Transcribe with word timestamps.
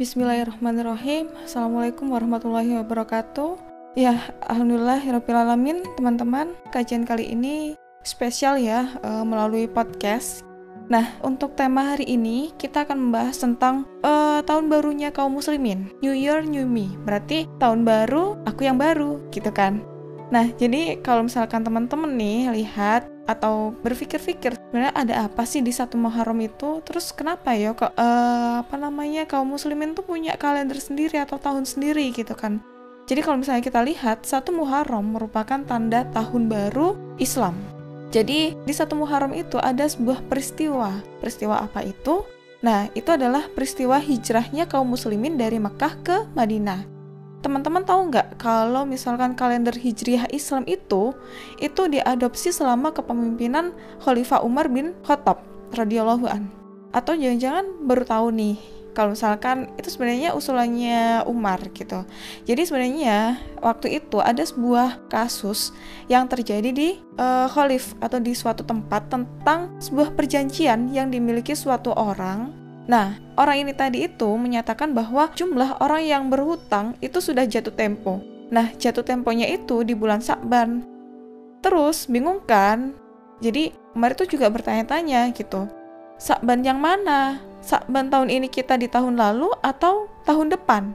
Bismillahirrahmanirrahim. 0.00 1.28
Assalamualaikum 1.44 2.08
warahmatullahi 2.08 2.72
wabarakatuh. 2.80 3.60
Ya, 4.00 4.32
alhamdulillah 4.48 4.96
alamin 5.04 5.84
teman-teman. 6.00 6.56
Kajian 6.72 7.04
kali 7.04 7.28
ini 7.28 7.76
spesial 8.00 8.56
ya 8.56 8.96
uh, 9.04 9.20
melalui 9.28 9.68
podcast. 9.68 10.40
Nah, 10.88 11.04
untuk 11.20 11.52
tema 11.52 11.92
hari 11.92 12.08
ini 12.08 12.48
kita 12.56 12.88
akan 12.88 12.96
membahas 12.96 13.44
tentang 13.44 13.84
uh, 14.00 14.40
tahun 14.40 14.72
barunya 14.72 15.12
kaum 15.12 15.36
muslimin. 15.36 15.92
New 16.00 16.16
Year, 16.16 16.48
New 16.48 16.64
Me. 16.64 16.88
Berarti 17.04 17.44
tahun 17.60 17.84
baru, 17.84 18.40
aku 18.48 18.64
yang 18.64 18.80
baru, 18.80 19.20
gitu 19.28 19.52
kan. 19.52 19.84
Nah, 20.32 20.48
jadi 20.56 20.96
kalau 21.04 21.28
misalkan 21.28 21.60
teman-teman 21.60 22.16
nih 22.16 22.48
lihat 22.48 23.04
atau 23.30 23.70
berpikir-pikir 23.86 24.58
sebenarnya 24.58 24.94
ada 24.94 25.14
apa 25.30 25.46
sih 25.46 25.62
di 25.62 25.70
satu 25.70 25.94
Muharram 25.94 26.38
itu? 26.42 26.82
Terus 26.82 27.14
kenapa 27.14 27.54
ya 27.54 27.70
kok 27.72 27.94
uh, 27.94 28.66
apa 28.66 28.74
namanya 28.74 29.24
kaum 29.30 29.54
muslimin 29.54 29.94
tuh 29.94 30.02
punya 30.02 30.34
kalender 30.34 30.82
sendiri 30.82 31.22
atau 31.22 31.38
tahun 31.38 31.62
sendiri? 31.62 32.10
Gitu 32.10 32.34
kan. 32.34 32.58
Jadi 33.06 33.20
kalau 33.26 33.42
misalnya 33.42 33.62
kita 33.62 33.82
lihat 33.82 34.22
satu 34.22 34.54
Muharram 34.54 35.14
merupakan 35.14 35.62
tanda 35.66 36.06
tahun 36.10 36.46
baru 36.46 36.94
Islam. 37.18 37.58
Jadi 38.10 38.58
di 38.58 38.74
satu 38.74 38.98
Muharram 38.98 39.34
itu 39.34 39.58
ada 39.58 39.86
sebuah 39.86 40.26
peristiwa. 40.26 40.98
Peristiwa 41.22 41.62
apa 41.62 41.86
itu? 41.86 42.26
Nah, 42.60 42.92
itu 42.92 43.08
adalah 43.08 43.48
peristiwa 43.50 43.96
hijrahnya 43.96 44.68
kaum 44.68 44.92
muslimin 44.92 45.40
dari 45.40 45.56
Mekah 45.56 45.94
ke 46.04 46.16
Madinah. 46.36 46.99
Teman-teman 47.40 47.80
tahu 47.88 48.12
nggak 48.12 48.36
kalau 48.36 48.84
misalkan 48.84 49.32
kalender 49.32 49.72
Hijriah 49.72 50.28
Islam 50.28 50.68
itu 50.68 51.16
itu 51.56 51.82
diadopsi 51.88 52.52
selama 52.52 52.92
kepemimpinan 52.92 53.72
Khalifah 54.04 54.44
Umar 54.44 54.68
bin 54.68 54.92
Khattab 55.08 55.40
radhiyallahu 55.72 56.28
an. 56.28 56.52
Atau 56.92 57.16
jangan-jangan 57.16 57.88
baru 57.88 58.04
tahu 58.04 58.26
nih 58.36 58.60
kalau 58.92 59.16
misalkan 59.16 59.72
itu 59.80 59.88
sebenarnya 59.88 60.36
usulannya 60.36 61.24
Umar 61.24 61.64
gitu. 61.72 62.04
Jadi 62.44 62.62
sebenarnya 62.68 63.40
waktu 63.64 64.02
itu 64.04 64.20
ada 64.20 64.44
sebuah 64.44 65.08
kasus 65.08 65.72
yang 66.12 66.28
terjadi 66.28 66.68
di 66.68 67.00
uh, 67.16 67.48
Khalif 67.48 67.96
atau 68.04 68.20
di 68.20 68.36
suatu 68.36 68.66
tempat 68.68 69.08
tentang 69.08 69.80
sebuah 69.80 70.12
perjanjian 70.12 70.92
yang 70.92 71.08
dimiliki 71.08 71.56
suatu 71.56 71.96
orang 71.96 72.59
Nah, 72.90 73.22
orang 73.38 73.62
ini 73.62 73.70
tadi 73.70 74.10
itu 74.10 74.26
menyatakan 74.34 74.90
bahwa 74.90 75.30
jumlah 75.38 75.78
orang 75.78 76.02
yang 76.02 76.26
berhutang 76.26 76.98
itu 76.98 77.22
sudah 77.22 77.46
jatuh 77.46 77.70
tempo. 77.70 78.18
Nah, 78.50 78.74
jatuh 78.74 79.06
temponya 79.06 79.46
itu 79.46 79.86
di 79.86 79.94
bulan 79.94 80.18
Sakban. 80.18 80.82
Terus, 81.62 82.10
bingung 82.10 82.42
kan? 82.42 82.90
Jadi, 83.38 83.70
Umar 83.94 84.18
itu 84.18 84.34
juga 84.34 84.50
bertanya-tanya 84.50 85.30
gitu. 85.30 85.70
Sakban 86.18 86.66
yang 86.66 86.82
mana? 86.82 87.38
Sakban 87.62 88.10
tahun 88.10 88.26
ini 88.26 88.50
kita 88.50 88.74
di 88.74 88.90
tahun 88.90 89.14
lalu 89.14 89.54
atau 89.62 90.10
tahun 90.26 90.50
depan? 90.50 90.90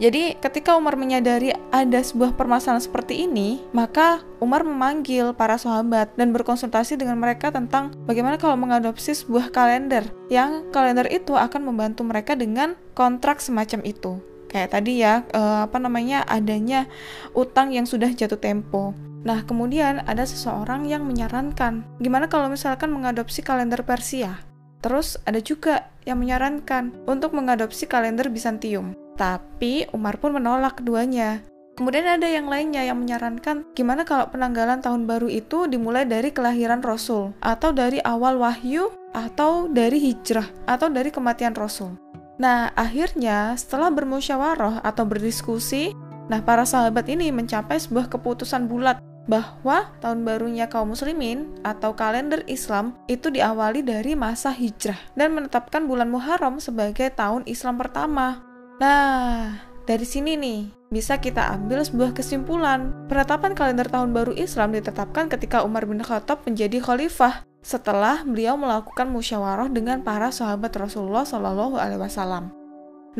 Jadi 0.00 0.32
ketika 0.40 0.80
Umar 0.80 0.96
menyadari 0.96 1.52
ada 1.68 2.00
sebuah 2.00 2.32
permasalahan 2.32 2.80
seperti 2.80 3.28
ini, 3.28 3.60
maka 3.76 4.24
Umar 4.40 4.64
memanggil 4.64 5.36
para 5.36 5.60
sahabat 5.60 6.16
dan 6.16 6.32
berkonsultasi 6.32 6.96
dengan 6.96 7.20
mereka 7.20 7.52
tentang 7.52 7.92
bagaimana 8.08 8.40
kalau 8.40 8.56
mengadopsi 8.56 9.12
sebuah 9.12 9.52
kalender 9.52 10.08
yang 10.32 10.72
kalender 10.72 11.04
itu 11.12 11.36
akan 11.36 11.68
membantu 11.68 12.00
mereka 12.08 12.32
dengan 12.32 12.80
kontrak 12.96 13.44
semacam 13.44 13.84
itu. 13.84 14.16
Kayak 14.48 14.80
tadi 14.80 15.04
ya, 15.04 15.20
eh, 15.36 15.58
apa 15.68 15.76
namanya 15.76 16.24
adanya 16.24 16.88
utang 17.36 17.68
yang 17.68 17.84
sudah 17.84 18.08
jatuh 18.08 18.40
tempo. 18.40 18.96
Nah, 19.20 19.44
kemudian 19.44 20.00
ada 20.08 20.24
seseorang 20.24 20.88
yang 20.88 21.04
menyarankan, 21.04 21.84
gimana 22.00 22.24
kalau 22.24 22.48
misalkan 22.48 22.88
mengadopsi 22.88 23.44
kalender 23.44 23.84
Persia? 23.84 24.40
Terus 24.80 25.20
ada 25.28 25.44
juga 25.44 25.92
yang 26.08 26.24
menyarankan 26.24 27.04
untuk 27.04 27.36
mengadopsi 27.36 27.84
kalender 27.84 28.32
Bizantium. 28.32 28.96
Tapi 29.20 29.84
Umar 29.92 30.16
pun 30.16 30.32
menolak 30.32 30.80
keduanya. 30.80 31.44
Kemudian 31.76 32.08
ada 32.08 32.24
yang 32.24 32.48
lainnya 32.48 32.84
yang 32.88 33.00
menyarankan 33.00 33.68
gimana 33.76 34.08
kalau 34.08 34.32
penanggalan 34.32 34.80
tahun 34.80 35.04
baru 35.04 35.28
itu 35.28 35.68
dimulai 35.68 36.08
dari 36.08 36.32
kelahiran 36.32 36.80
Rasul 36.80 37.36
atau 37.40 37.72
dari 37.72 38.00
awal 38.00 38.40
wahyu 38.40 38.88
atau 39.12 39.68
dari 39.68 40.00
hijrah 40.00 40.48
atau 40.64 40.88
dari 40.88 41.12
kematian 41.12 41.52
Rasul. 41.52 41.96
Nah, 42.40 42.72
akhirnya 42.72 43.52
setelah 43.56 43.92
bermusyawarah 43.92 44.80
atau 44.80 45.04
berdiskusi, 45.04 45.92
nah 46.32 46.40
para 46.40 46.64
sahabat 46.64 47.04
ini 47.12 47.28
mencapai 47.28 47.76
sebuah 47.76 48.08
keputusan 48.08 48.64
bulat 48.64 49.00
bahwa 49.28 49.92
tahun 50.00 50.24
barunya 50.24 50.68
kaum 50.68 50.96
muslimin 50.96 51.48
atau 51.62 51.92
kalender 51.92 52.40
Islam 52.48 52.96
itu 53.08 53.28
diawali 53.28 53.84
dari 53.84 54.16
masa 54.16 54.50
hijrah 54.50 54.98
dan 55.12 55.36
menetapkan 55.36 55.84
bulan 55.84 56.08
Muharram 56.08 56.56
sebagai 56.58 57.12
tahun 57.12 57.44
Islam 57.44 57.76
pertama. 57.76 58.49
Nah, 58.80 59.60
dari 59.84 60.08
sini 60.08 60.40
nih, 60.40 60.72
bisa 60.88 61.20
kita 61.20 61.52
ambil 61.52 61.84
sebuah 61.84 62.16
kesimpulan. 62.16 62.96
Penetapan 63.12 63.52
kalender 63.52 63.84
tahun 63.92 64.16
baru 64.16 64.32
Islam 64.32 64.72
ditetapkan 64.72 65.28
ketika 65.28 65.60
Umar 65.60 65.84
bin 65.84 66.00
Khattab 66.00 66.48
menjadi 66.48 66.80
khalifah 66.80 67.44
setelah 67.60 68.24
beliau 68.24 68.56
melakukan 68.56 69.12
musyawarah 69.12 69.68
dengan 69.68 70.00
para 70.00 70.32
sahabat 70.32 70.72
Rasulullah 70.72 71.28
Shallallahu 71.28 71.76
Alaihi 71.76 72.00
Wasallam. 72.00 72.48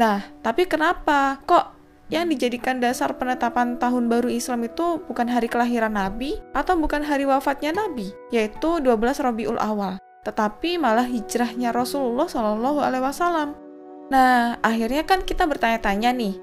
Nah, 0.00 0.24
tapi 0.40 0.64
kenapa 0.64 1.44
kok 1.44 1.76
yang 2.08 2.26
dijadikan 2.32 2.80
dasar 2.80 3.20
penetapan 3.20 3.76
tahun 3.76 4.08
baru 4.08 4.32
Islam 4.32 4.64
itu 4.64 5.04
bukan 5.04 5.28
hari 5.28 5.46
kelahiran 5.46 5.92
Nabi 5.92 6.40
atau 6.56 6.74
bukan 6.80 7.04
hari 7.04 7.28
wafatnya 7.28 7.76
Nabi, 7.76 8.10
yaitu 8.32 8.80
12 8.80 8.96
Rabiul 9.20 9.60
Awal, 9.60 10.00
tetapi 10.24 10.80
malah 10.80 11.04
hijrahnya 11.04 11.70
Rasulullah 11.70 12.26
Shallallahu 12.26 12.80
Alaihi 12.80 13.04
Wasallam. 13.04 13.69
Nah, 14.10 14.58
akhirnya 14.58 15.06
kan 15.06 15.22
kita 15.22 15.46
bertanya-tanya 15.46 16.10
nih, 16.10 16.34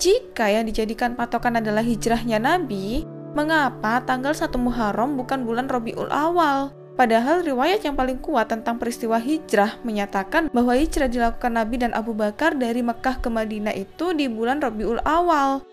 jika 0.00 0.48
yang 0.48 0.64
dijadikan 0.64 1.12
patokan 1.12 1.60
adalah 1.60 1.84
hijrahnya 1.84 2.40
Nabi, 2.40 3.04
mengapa 3.36 4.00
tanggal 4.08 4.32
1 4.32 4.56
Muharram 4.56 5.20
bukan 5.20 5.44
bulan 5.44 5.68
Robiul 5.68 6.08
Awal? 6.08 6.72
Padahal 6.96 7.44
riwayat 7.44 7.84
yang 7.84 7.96
paling 7.96 8.20
kuat 8.20 8.52
tentang 8.52 8.76
peristiwa 8.76 9.16
hijrah 9.16 9.80
menyatakan 9.84 10.52
bahwa 10.52 10.76
hijrah 10.76 11.08
dilakukan 11.08 11.56
Nabi 11.56 11.80
dan 11.80 11.92
Abu 11.96 12.12
Bakar 12.12 12.56
dari 12.56 12.80
Mekah 12.84 13.20
ke 13.24 13.28
Madinah 13.28 13.72
itu 13.72 14.12
di 14.12 14.28
bulan 14.28 14.60
Rabiul 14.60 15.00
Awal. 15.04 15.64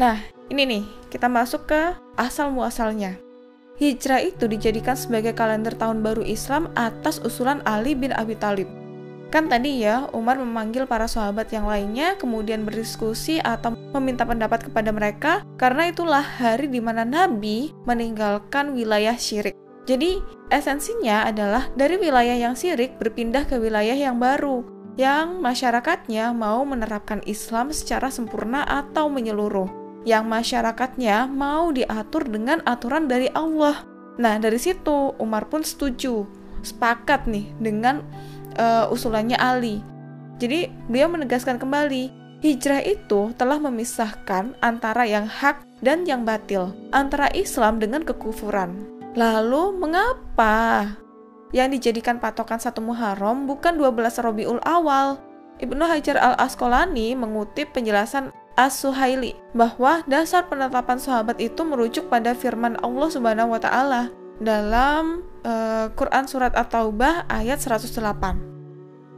Nah, 0.00 0.16
ini 0.48 0.64
nih, 0.64 0.84
kita 1.12 1.28
masuk 1.28 1.68
ke 1.68 1.92
asal 2.16 2.52
muasalnya. 2.52 3.20
Hijrah 3.76 4.24
itu 4.24 4.48
dijadikan 4.48 4.96
sebagai 4.96 5.36
kalender 5.36 5.76
tahun 5.76 6.00
baru 6.00 6.24
Islam 6.24 6.72
atas 6.76 7.20
usulan 7.20 7.60
Ali 7.68 7.92
bin 7.92 8.12
Abi 8.16 8.36
Thalib. 8.36 8.81
Kan 9.32 9.48
tadi 9.48 9.80
ya, 9.80 10.12
Umar 10.12 10.36
memanggil 10.36 10.84
para 10.84 11.08
sahabat 11.08 11.48
yang 11.56 11.64
lainnya, 11.64 12.20
kemudian 12.20 12.68
berdiskusi 12.68 13.40
atau 13.40 13.72
meminta 13.96 14.28
pendapat 14.28 14.68
kepada 14.68 14.92
mereka, 14.92 15.40
karena 15.56 15.88
itulah 15.88 16.20
hari 16.20 16.68
di 16.68 16.84
mana 16.84 17.08
Nabi 17.08 17.72
meninggalkan 17.88 18.76
wilayah 18.76 19.16
syirik. 19.16 19.56
Jadi, 19.88 20.20
esensinya 20.52 21.24
adalah 21.24 21.72
dari 21.72 21.96
wilayah 21.96 22.36
yang 22.36 22.52
syirik 22.52 23.00
berpindah 23.00 23.48
ke 23.48 23.56
wilayah 23.56 23.96
yang 23.96 24.20
baru, 24.20 24.68
yang 25.00 25.40
masyarakatnya 25.40 26.36
mau 26.36 26.60
menerapkan 26.68 27.24
Islam 27.24 27.72
secara 27.72 28.12
sempurna 28.12 28.68
atau 28.68 29.08
menyeluruh, 29.08 29.72
yang 30.04 30.28
masyarakatnya 30.28 31.24
mau 31.24 31.72
diatur 31.72 32.28
dengan 32.28 32.60
aturan 32.68 33.08
dari 33.08 33.32
Allah. 33.32 33.80
Nah, 34.20 34.36
dari 34.36 34.60
situ 34.60 35.16
Umar 35.16 35.48
pun 35.48 35.64
setuju, 35.64 36.28
sepakat 36.60 37.26
nih 37.26 37.48
dengan 37.58 38.04
uh, 38.56 38.88
usulannya 38.92 39.36
Ali. 39.38 39.80
Jadi 40.40 40.68
beliau 40.90 41.06
menegaskan 41.12 41.60
kembali, 41.60 42.10
hijrah 42.42 42.82
itu 42.82 43.30
telah 43.38 43.62
memisahkan 43.62 44.58
antara 44.58 45.06
yang 45.06 45.30
hak 45.30 45.62
dan 45.84 46.02
yang 46.02 46.26
batil, 46.26 46.74
antara 46.90 47.30
Islam 47.32 47.78
dengan 47.78 48.02
kekufuran. 48.02 48.88
Lalu 49.14 49.76
mengapa 49.76 50.88
yang 51.52 51.68
dijadikan 51.68 52.16
patokan 52.16 52.58
satu 52.58 52.80
Muharram 52.80 53.44
bukan 53.44 53.76
12 53.76 54.24
Robiul 54.24 54.60
Awal? 54.64 55.20
Ibnu 55.62 55.84
Hajar 55.84 56.18
al-Asqalani 56.18 57.14
mengutip 57.14 57.70
penjelasan 57.70 58.34
As-Suhaili 58.58 59.38
bahwa 59.56 60.04
dasar 60.04 60.44
penetapan 60.50 60.98
sahabat 61.00 61.40
itu 61.40 61.62
merujuk 61.64 62.10
pada 62.12 62.36
firman 62.36 62.76
Allah 62.84 63.08
Subhanahu 63.08 63.54
wa 63.56 63.60
taala 63.62 64.12
dalam 64.42 65.22
uh, 65.46 65.88
Quran 65.94 66.26
surat 66.26 66.52
At-Taubah 66.52 67.30
ayat 67.30 67.62
108. 67.62 68.52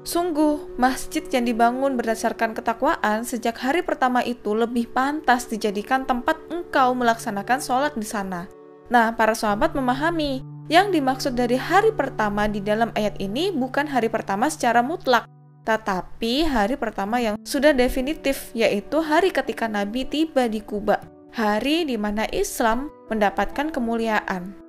Sungguh, 0.05 0.77
masjid 0.77 1.25
yang 1.33 1.49
dibangun 1.49 1.97
berdasarkan 1.97 2.53
ketakwaan 2.53 3.25
sejak 3.25 3.57
hari 3.57 3.81
pertama 3.81 4.21
itu 4.21 4.53
lebih 4.53 4.93
pantas 4.93 5.49
dijadikan 5.49 6.05
tempat 6.05 6.37
engkau 6.53 6.93
melaksanakan 6.93 7.57
sholat 7.57 7.97
di 7.97 8.05
sana. 8.05 8.45
Nah, 8.93 9.17
para 9.17 9.33
sahabat 9.33 9.73
memahami 9.73 10.45
yang 10.69 10.93
dimaksud 10.93 11.33
dari 11.33 11.57
hari 11.57 11.89
pertama 11.89 12.45
di 12.45 12.61
dalam 12.61 12.93
ayat 12.93 13.17
ini 13.17 13.49
bukan 13.49 13.89
hari 13.89 14.13
pertama 14.13 14.53
secara 14.53 14.85
mutlak, 14.85 15.25
tetapi 15.65 16.45
hari 16.45 16.77
pertama 16.77 17.17
yang 17.17 17.41
sudah 17.41 17.73
definitif, 17.73 18.53
yaitu 18.53 19.01
hari 19.01 19.33
ketika 19.33 19.65
Nabi 19.73 20.05
tiba 20.05 20.53
di 20.53 20.61
Kuba, 20.61 21.01
hari 21.33 21.89
di 21.89 21.97
mana 21.97 22.29
Islam 22.29 22.93
mendapatkan 23.09 23.73
kemuliaan. 23.73 24.64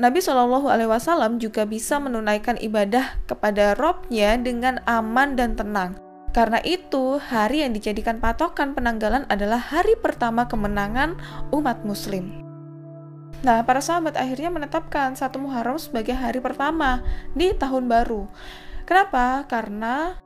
Nabi 0.00 0.24
Shallallahu 0.24 0.72
Alaihi 0.72 0.88
Wasallam 0.88 1.36
juga 1.36 1.68
bisa 1.68 2.00
menunaikan 2.00 2.56
ibadah 2.56 3.20
kepada 3.28 3.76
Robnya 3.76 4.40
dengan 4.40 4.80
aman 4.88 5.36
dan 5.36 5.60
tenang. 5.60 6.00
Karena 6.32 6.56
itu, 6.64 7.20
hari 7.20 7.60
yang 7.68 7.76
dijadikan 7.76 8.16
patokan 8.16 8.72
penanggalan 8.72 9.28
adalah 9.28 9.60
hari 9.60 10.00
pertama 10.00 10.48
kemenangan 10.48 11.20
umat 11.52 11.84
muslim. 11.84 12.32
Nah, 13.44 13.60
para 13.60 13.84
sahabat 13.84 14.16
akhirnya 14.16 14.48
menetapkan 14.48 15.12
satu 15.12 15.36
Muharram 15.36 15.76
sebagai 15.76 16.16
hari 16.16 16.40
pertama 16.40 17.04
di 17.36 17.52
tahun 17.52 17.84
baru. 17.84 18.24
Kenapa? 18.88 19.44
Karena 19.52 20.16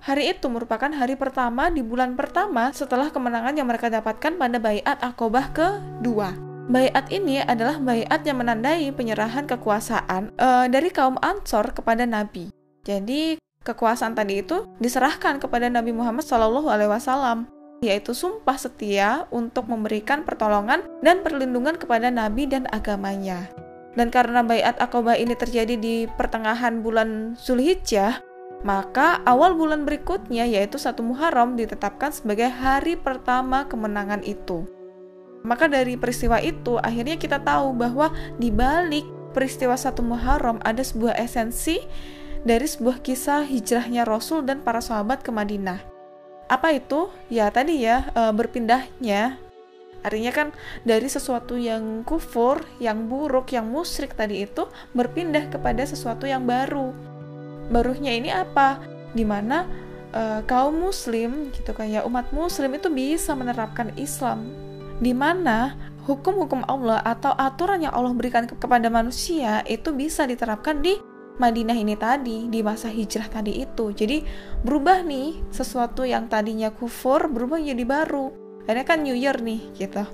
hari 0.00 0.32
itu 0.32 0.48
merupakan 0.48 0.88
hari 0.88 1.20
pertama 1.20 1.68
di 1.68 1.84
bulan 1.84 2.16
pertama 2.16 2.72
setelah 2.72 3.12
kemenangan 3.12 3.60
yang 3.60 3.68
mereka 3.68 3.92
dapatkan 3.92 4.40
pada 4.40 4.56
Bayat 4.56 5.04
Akobah 5.04 5.52
kedua. 5.52 6.51
Bayat 6.70 7.10
ini 7.10 7.42
adalah 7.42 7.82
bayat 7.82 8.22
yang 8.22 8.38
menandai 8.38 8.86
penyerahan 8.94 9.50
kekuasaan 9.50 10.30
uh, 10.38 10.70
dari 10.70 10.94
kaum 10.94 11.18
Ansor 11.18 11.74
kepada 11.74 12.06
Nabi. 12.06 12.54
Jadi 12.86 13.34
kekuasaan 13.66 14.14
tadi 14.14 14.46
itu 14.46 14.66
diserahkan 14.78 15.42
kepada 15.42 15.66
Nabi 15.66 15.90
Muhammad 15.90 16.22
Shallallahu 16.22 16.70
Alaihi 16.70 16.90
Wasallam 16.90 17.50
yaitu 17.82 18.14
sumpah 18.14 18.54
setia 18.54 19.26
untuk 19.34 19.66
memberikan 19.66 20.22
pertolongan 20.22 20.86
dan 21.02 21.26
perlindungan 21.26 21.74
kepada 21.74 22.14
Nabi 22.14 22.46
dan 22.46 22.70
agamanya. 22.70 23.50
Dan 23.98 24.08
karena 24.08 24.40
bayat 24.46 24.78
akobah 24.78 25.18
ini 25.18 25.34
terjadi 25.34 25.74
di 25.76 26.06
pertengahan 26.06 26.80
bulan 26.80 27.34
Zulhijjah, 27.36 28.22
maka 28.62 29.18
awal 29.26 29.58
bulan 29.58 29.82
berikutnya 29.82 30.46
yaitu 30.46 30.78
satu 30.78 31.02
Muharram 31.02 31.58
ditetapkan 31.58 32.14
sebagai 32.14 32.48
hari 32.48 32.94
pertama 32.94 33.66
kemenangan 33.66 34.22
itu. 34.22 34.64
Maka 35.42 35.66
dari 35.66 35.98
peristiwa 35.98 36.38
itu 36.38 36.78
akhirnya 36.78 37.18
kita 37.18 37.42
tahu 37.42 37.74
bahwa 37.74 38.14
di 38.38 38.54
balik 38.54 39.06
peristiwa 39.34 39.74
satu 39.74 40.04
Muharram 40.04 40.62
ada 40.62 40.84
sebuah 40.84 41.18
esensi 41.18 41.82
dari 42.46 42.66
sebuah 42.66 43.02
kisah 43.02 43.46
hijrahnya 43.46 44.06
Rasul 44.06 44.46
dan 44.46 44.62
para 44.62 44.78
sahabat 44.78 45.22
ke 45.26 45.34
Madinah. 45.34 45.82
Apa 46.46 46.74
itu? 46.76 47.08
Ya 47.32 47.48
tadi 47.48 47.82
ya 47.82 48.12
e, 48.12 48.22
berpindahnya. 48.34 49.40
Artinya 50.02 50.32
kan 50.34 50.48
dari 50.82 51.06
sesuatu 51.06 51.54
yang 51.54 52.02
kufur, 52.02 52.66
yang 52.82 53.06
buruk, 53.06 53.54
yang 53.54 53.70
musyrik 53.70 54.18
tadi 54.18 54.42
itu 54.42 54.66
berpindah 54.92 55.48
kepada 55.48 55.86
sesuatu 55.86 56.26
yang 56.26 56.42
baru. 56.42 56.90
Barunya 57.70 58.12
ini 58.12 58.28
apa? 58.34 58.82
Di 59.14 59.22
mana 59.22 59.64
e, 60.10 60.42
kaum 60.44 60.76
muslim 60.82 61.54
gitu 61.54 61.72
kan 61.72 61.88
ya 61.88 62.02
umat 62.04 62.34
muslim 62.34 62.74
itu 62.74 62.90
bisa 62.90 63.32
menerapkan 63.38 63.94
Islam. 63.94 64.71
Di 64.98 65.14
mana 65.16 65.78
hukum-hukum 66.04 66.66
Allah 66.66 66.98
atau 67.06 67.30
aturan 67.38 67.86
yang 67.86 67.94
Allah 67.94 68.12
berikan 68.12 68.44
kepada 68.44 68.90
manusia 68.90 69.62
itu 69.70 69.94
bisa 69.94 70.26
diterapkan 70.26 70.82
di 70.82 70.98
Madinah 71.32 71.78
ini 71.78 71.96
tadi 71.96 72.50
di 72.52 72.60
masa 72.60 72.92
hijrah 72.92 73.30
tadi 73.30 73.64
itu. 73.64 73.94
Jadi 73.94 74.20
berubah 74.60 75.00
nih 75.00 75.40
sesuatu 75.48 76.04
yang 76.04 76.28
tadinya 76.28 76.68
kufur 76.68 77.30
berubah 77.30 77.56
jadi 77.62 77.82
baru. 77.86 78.30
Karena 78.68 78.82
kan 78.84 79.02
New 79.02 79.16
Year 79.16 79.40
nih 79.40 79.72
gitu. 79.74 80.04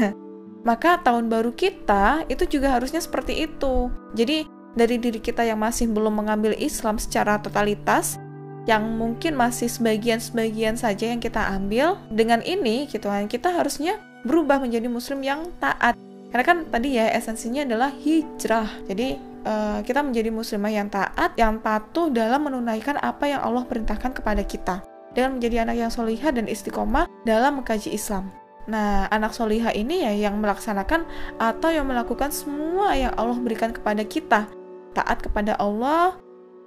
Maka 0.68 1.02
tahun 1.02 1.26
baru 1.26 1.50
kita 1.52 2.30
itu 2.30 2.46
juga 2.46 2.78
harusnya 2.78 3.02
seperti 3.02 3.50
itu. 3.50 3.90
Jadi 4.14 4.46
dari 4.72 4.96
diri 4.96 5.20
kita 5.20 5.44
yang 5.44 5.60
masih 5.60 5.90
belum 5.90 6.22
mengambil 6.22 6.56
Islam 6.56 6.96
secara 6.96 7.36
totalitas, 7.42 8.16
yang 8.64 8.94
mungkin 8.94 9.34
masih 9.34 9.66
sebagian-sebagian 9.66 10.78
saja 10.78 11.10
yang 11.10 11.18
kita 11.18 11.42
ambil, 11.58 11.98
dengan 12.08 12.40
ini 12.46 12.86
gitu 12.86 13.10
kan 13.10 13.26
kita 13.26 13.50
harusnya 13.50 13.98
berubah 14.26 14.62
menjadi 14.62 14.86
muslim 14.86 15.22
yang 15.22 15.50
taat. 15.58 15.98
Karena 16.32 16.44
kan 16.48 16.58
tadi 16.72 16.96
ya 16.96 17.12
esensinya 17.12 17.66
adalah 17.68 17.92
hijrah. 17.92 18.68
Jadi 18.88 19.20
uh, 19.44 19.78
kita 19.84 20.00
menjadi 20.00 20.32
muslimah 20.32 20.72
yang 20.72 20.88
taat, 20.88 21.36
yang 21.36 21.60
patuh 21.60 22.08
dalam 22.08 22.48
menunaikan 22.48 22.96
apa 23.02 23.28
yang 23.28 23.44
Allah 23.44 23.68
perintahkan 23.68 24.16
kepada 24.16 24.40
kita, 24.40 24.80
dengan 25.12 25.36
menjadi 25.36 25.68
anak 25.68 25.76
yang 25.76 25.90
solihah 25.92 26.32
dan 26.32 26.48
istiqomah 26.48 27.04
dalam 27.28 27.60
mengkaji 27.60 27.92
Islam. 27.92 28.32
Nah, 28.62 29.10
anak 29.10 29.34
solihah 29.34 29.74
ini 29.74 30.06
ya 30.06 30.30
yang 30.30 30.38
melaksanakan 30.38 31.02
atau 31.42 31.68
yang 31.74 31.82
melakukan 31.82 32.30
semua 32.30 32.94
yang 32.94 33.10
Allah 33.18 33.34
berikan 33.42 33.74
kepada 33.74 34.06
kita, 34.06 34.46
taat 34.94 35.18
kepada 35.18 35.58
Allah, 35.58 36.14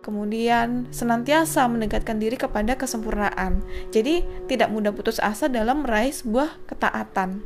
kemudian 0.05 0.85
senantiasa 0.93 1.65
mendekatkan 1.65 2.21
diri 2.21 2.37
kepada 2.37 2.77
kesempurnaan. 2.77 3.65
Jadi, 3.89 4.21
tidak 4.45 4.69
mudah 4.69 4.93
putus 4.93 5.17
asa 5.17 5.49
dalam 5.49 5.81
meraih 5.81 6.13
sebuah 6.13 6.69
ketaatan. 6.69 7.41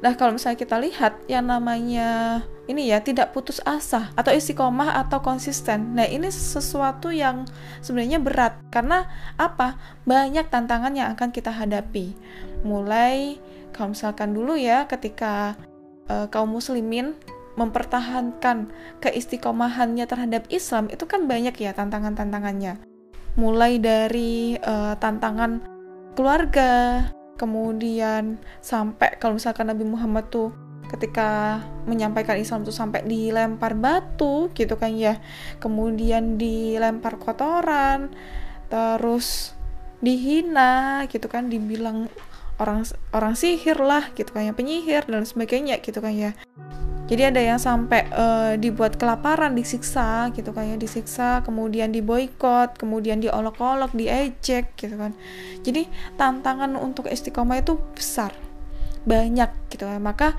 Nah, 0.00 0.16
kalau 0.16 0.34
misalnya 0.34 0.58
kita 0.58 0.80
lihat 0.80 1.12
yang 1.28 1.44
namanya 1.46 2.40
ini 2.64 2.88
ya 2.88 3.04
tidak 3.04 3.36
putus 3.36 3.60
asa 3.68 4.08
atau 4.16 4.32
istiqomah 4.32 4.96
atau 5.06 5.20
konsisten. 5.20 5.92
Nah, 5.92 6.08
ini 6.08 6.32
sesuatu 6.32 7.12
yang 7.12 7.44
sebenarnya 7.84 8.16
berat 8.16 8.56
karena 8.72 9.04
apa? 9.36 9.76
Banyak 10.08 10.48
tantangan 10.48 10.96
yang 10.96 11.12
akan 11.12 11.28
kita 11.28 11.52
hadapi. 11.52 12.16
Mulai 12.64 13.36
kalau 13.76 13.92
misalkan 13.92 14.32
dulu 14.32 14.56
ya 14.56 14.88
ketika 14.88 15.60
uh, 16.08 16.26
kaum 16.32 16.48
muslimin 16.48 17.12
mempertahankan 17.60 18.72
keistiqomahannya 19.04 20.08
terhadap 20.08 20.48
Islam 20.48 20.88
itu 20.88 21.04
kan 21.04 21.28
banyak 21.28 21.52
ya 21.60 21.76
tantangan-tantangannya. 21.76 22.80
Mulai 23.36 23.76
dari 23.76 24.56
uh, 24.56 24.96
tantangan 24.96 25.60
keluarga, 26.16 27.04
kemudian 27.36 28.40
sampai 28.64 29.20
kalau 29.20 29.36
misalkan 29.36 29.68
Nabi 29.68 29.84
Muhammad 29.84 30.32
tuh 30.32 30.52
ketika 30.90 31.62
menyampaikan 31.86 32.34
Islam 32.36 32.66
tuh 32.66 32.74
sampai 32.74 33.06
dilempar 33.06 33.78
batu 33.78 34.50
gitu 34.58 34.74
kan 34.74 34.90
ya 34.92 35.22
kemudian 35.62 36.34
dilempar 36.34 37.16
kotoran 37.22 38.10
terus 38.66 39.54
dihina 40.02 41.06
gitu 41.06 41.30
kan 41.30 41.46
dibilang 41.46 42.10
orang 42.58 42.82
orang 43.14 43.38
sihir 43.38 43.78
lah 43.78 44.10
gitu 44.18 44.34
kan 44.34 44.50
ya 44.50 44.52
penyihir 44.52 45.06
dan 45.06 45.22
sebagainya 45.22 45.78
gitu 45.80 46.02
kan 46.02 46.12
ya 46.12 46.30
jadi 47.10 47.34
ada 47.34 47.42
yang 47.42 47.58
sampai 47.58 48.06
uh, 48.14 48.54
dibuat 48.54 48.94
kelaparan, 48.94 49.58
disiksa 49.58 50.30
gitu 50.30 50.54
kan 50.54 50.70
ya, 50.70 50.76
disiksa, 50.78 51.42
kemudian 51.42 51.90
diboykot, 51.90 52.78
kemudian 52.78 53.18
diolok-olok, 53.18 53.90
diejek 53.98 54.78
gitu 54.78 54.94
kan. 54.94 55.18
Jadi 55.66 55.90
tantangan 56.14 56.78
untuk 56.78 57.10
istiqomah 57.10 57.66
itu 57.66 57.82
besar, 57.98 58.30
banyak 59.02 59.50
gitu 59.74 59.90
kan. 59.90 59.98
Maka 59.98 60.38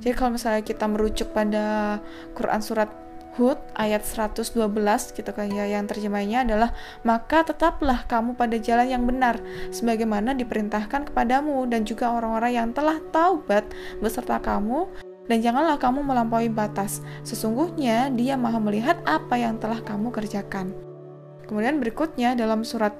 jadi 0.00 0.16
kalau 0.16 0.40
misalnya 0.40 0.64
kita 0.64 0.88
merujuk 0.88 1.36
pada 1.36 2.00
Quran 2.32 2.64
surat 2.64 2.88
Hud 3.36 3.60
ayat 3.76 4.00
112 4.00 4.56
gitu 5.12 5.30
kan 5.36 5.52
ya 5.52 5.68
yang 5.68 5.84
terjemahnya 5.84 6.48
adalah 6.48 6.72
maka 7.04 7.44
tetaplah 7.44 8.08
kamu 8.08 8.32
pada 8.32 8.56
jalan 8.56 8.88
yang 8.88 9.04
benar 9.04 9.36
sebagaimana 9.68 10.32
diperintahkan 10.32 11.12
kepadamu 11.12 11.68
dan 11.68 11.84
juga 11.84 12.16
orang-orang 12.16 12.52
yang 12.56 12.68
telah 12.72 12.96
taubat 13.12 13.68
beserta 14.00 14.40
kamu 14.40 14.88
dan 15.26 15.38
janganlah 15.42 15.78
kamu 15.78 16.02
melampaui 16.02 16.50
batas. 16.50 17.02
Sesungguhnya 17.26 18.10
Dia 18.14 18.38
Maha 18.38 18.62
melihat 18.62 18.98
apa 19.06 19.34
yang 19.38 19.58
telah 19.58 19.82
kamu 19.82 20.14
kerjakan. 20.14 20.74
Kemudian 21.46 21.78
berikutnya 21.78 22.34
dalam 22.34 22.66
surat 22.66 22.94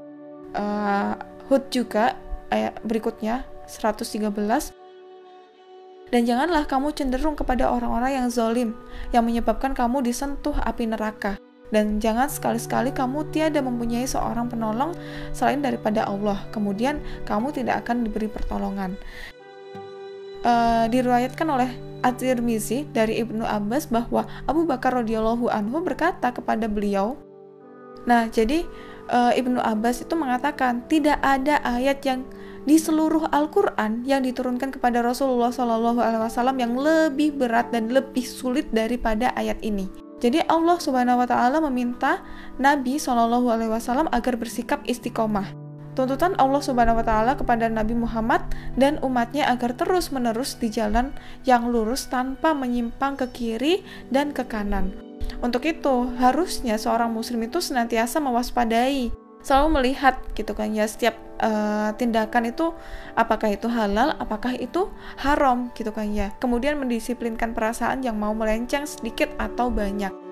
uh, 0.55 1.19
Hud 1.51 1.71
juga 1.71 2.15
ayat 2.51 2.79
berikutnya 2.87 3.43
113 3.67 4.31
dan 6.07 6.23
janganlah 6.23 6.71
kamu 6.71 6.95
cenderung 6.95 7.35
kepada 7.35 7.67
orang-orang 7.67 8.23
yang 8.23 8.29
zolim, 8.31 8.79
yang 9.11 9.27
menyebabkan 9.27 9.75
kamu 9.75 10.07
disentuh 10.07 10.55
api 10.63 10.87
neraka. 10.87 11.35
Dan 11.75 11.99
jangan 11.99 12.31
sekali-sekali 12.31 12.95
kamu 12.95 13.27
tiada 13.35 13.59
mempunyai 13.59 14.07
seorang 14.07 14.47
penolong 14.47 14.95
selain 15.35 15.59
daripada 15.59 16.07
Allah. 16.07 16.39
Kemudian 16.55 17.03
kamu 17.27 17.51
tidak 17.51 17.83
akan 17.83 18.07
diberi 18.07 18.31
pertolongan. 18.31 18.95
Uh, 20.47 20.87
diriwayatkan 20.87 21.49
oleh 21.51 21.67
At-Tirmizi 22.07 22.87
dari 22.95 23.19
Ibnu 23.19 23.43
Abbas 23.43 23.91
bahwa 23.91 24.31
Abu 24.47 24.63
Bakar 24.63 24.95
radhiyallahu 25.03 25.51
anhu 25.51 25.83
berkata 25.83 26.31
kepada 26.31 26.71
beliau, 26.71 27.19
Nah, 28.07 28.31
jadi 28.31 28.63
e, 29.11 29.19
Ibnu 29.35 29.59
Abbas 29.59 30.07
itu 30.07 30.15
mengatakan 30.15 30.87
tidak 30.87 31.19
ada 31.21 31.59
ayat 31.67 31.99
yang 32.07 32.23
di 32.67 32.79
seluruh 32.79 33.31
Al-Quran 33.31 34.07
yang 34.07 34.23
diturunkan 34.23 34.75
kepada 34.75 35.03
Rasulullah 35.03 35.51
Shallallahu 35.51 35.99
Alaihi 36.03 36.23
Wasallam 36.23 36.57
yang 36.59 36.75
lebih 36.79 37.35
berat 37.35 37.71
dan 37.75 37.91
lebih 37.91 38.23
sulit 38.23 38.67
daripada 38.71 39.35
ayat 39.35 39.59
ini. 39.63 39.91
Jadi 40.23 40.43
Allah 40.49 40.79
Subhanahu 40.79 41.23
Wa 41.23 41.29
Taala 41.29 41.59
meminta 41.67 42.23
Nabi 42.63 42.99
Shallallahu 42.99 43.51
Alaihi 43.51 43.71
Wasallam 43.71 44.11
agar 44.15 44.39
bersikap 44.39 44.83
istiqomah 44.87 45.66
tuntutan 45.97 46.37
Allah 46.37 46.61
Subhanahu 46.61 47.01
wa 47.01 47.07
taala 47.09 47.33
kepada 47.35 47.73
Nabi 47.73 47.97
Muhammad 47.97 48.45
dan 48.77 49.01
umatnya 49.01 49.49
agar 49.49 49.73
terus-menerus 49.73 50.61
di 50.61 50.69
jalan 50.69 51.17
yang 51.49 51.73
lurus 51.73 52.07
tanpa 52.13 52.53
menyimpang 52.53 53.17
ke 53.17 53.27
kiri 53.33 53.75
dan 54.13 54.37
ke 54.37 54.45
kanan. 54.45 54.93
Untuk 55.41 55.65
itu, 55.65 56.13
harusnya 56.21 56.77
seorang 56.77 57.11
muslim 57.11 57.49
itu 57.49 57.59
senantiasa 57.59 58.21
mewaspadai, 58.21 59.11
selalu 59.41 59.69
melihat 59.81 60.19
gitu 60.35 60.53
kan 60.59 60.75
ya 60.75 60.85
setiap 60.91 61.15
uh, 61.39 61.95
tindakan 61.95 62.51
itu 62.51 62.75
apakah 63.15 63.55
itu 63.55 63.67
halal, 63.71 64.15
apakah 64.19 64.59
itu 64.59 64.91
haram 65.23 65.73
gitu 65.79 65.91
kan 65.95 66.11
ya. 66.11 66.35
Kemudian 66.43 66.77
mendisiplinkan 66.77 67.55
perasaan 67.55 68.03
yang 68.03 68.21
mau 68.21 68.35
melenceng 68.35 68.85
sedikit 68.85 69.33
atau 69.41 69.73
banyak. 69.73 70.26